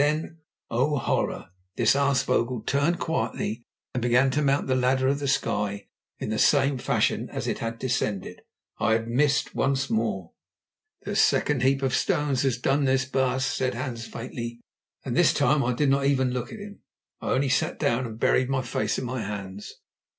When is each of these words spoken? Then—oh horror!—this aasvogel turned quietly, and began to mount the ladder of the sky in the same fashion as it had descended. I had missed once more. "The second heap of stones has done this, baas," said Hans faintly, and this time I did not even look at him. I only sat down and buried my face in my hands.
Then—oh 0.01 0.97
horror!—this 0.97 1.93
aasvogel 1.95 2.63
turned 2.65 2.97
quietly, 2.97 3.61
and 3.93 4.01
began 4.01 4.31
to 4.31 4.41
mount 4.41 4.65
the 4.65 4.75
ladder 4.75 5.07
of 5.07 5.19
the 5.19 5.27
sky 5.27 5.89
in 6.17 6.31
the 6.31 6.39
same 6.39 6.79
fashion 6.79 7.29
as 7.29 7.45
it 7.47 7.59
had 7.59 7.77
descended. 7.77 8.41
I 8.79 8.93
had 8.93 9.07
missed 9.07 9.53
once 9.53 9.91
more. 9.91 10.31
"The 11.03 11.15
second 11.15 11.61
heap 11.61 11.83
of 11.83 11.93
stones 11.93 12.41
has 12.41 12.57
done 12.57 12.85
this, 12.85 13.05
baas," 13.05 13.45
said 13.45 13.75
Hans 13.75 14.07
faintly, 14.07 14.59
and 15.05 15.15
this 15.15 15.35
time 15.35 15.63
I 15.63 15.73
did 15.75 15.89
not 15.91 16.05
even 16.07 16.31
look 16.31 16.51
at 16.51 16.57
him. 16.57 16.79
I 17.21 17.29
only 17.33 17.49
sat 17.49 17.77
down 17.77 18.07
and 18.07 18.19
buried 18.19 18.49
my 18.49 18.63
face 18.63 18.97
in 18.97 19.05
my 19.05 19.21
hands. 19.21 19.71